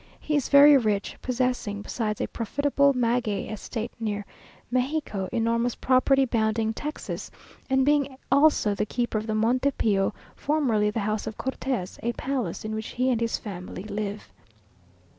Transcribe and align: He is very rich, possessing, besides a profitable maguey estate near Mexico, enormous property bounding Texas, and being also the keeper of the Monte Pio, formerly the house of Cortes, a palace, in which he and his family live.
He 0.19 0.35
is 0.35 0.49
very 0.49 0.75
rich, 0.79 1.15
possessing, 1.21 1.83
besides 1.83 2.19
a 2.21 2.27
profitable 2.27 2.91
maguey 2.93 3.47
estate 3.49 3.91
near 3.99 4.25
Mexico, 4.71 5.29
enormous 5.31 5.75
property 5.75 6.25
bounding 6.25 6.73
Texas, 6.73 7.29
and 7.69 7.85
being 7.85 8.17
also 8.31 8.73
the 8.73 8.87
keeper 8.87 9.19
of 9.19 9.27
the 9.27 9.35
Monte 9.35 9.69
Pio, 9.69 10.11
formerly 10.35 10.89
the 10.89 11.01
house 11.01 11.27
of 11.27 11.37
Cortes, 11.37 11.99
a 12.01 12.13
palace, 12.13 12.65
in 12.65 12.73
which 12.73 12.87
he 12.93 13.11
and 13.11 13.21
his 13.21 13.37
family 13.37 13.83
live. 13.83 14.31